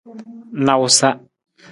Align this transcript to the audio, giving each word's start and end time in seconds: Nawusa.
Nawusa. 0.65 1.07